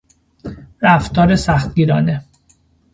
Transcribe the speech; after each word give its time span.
رفتار 0.81 1.35
سختگیرانه 1.35 2.23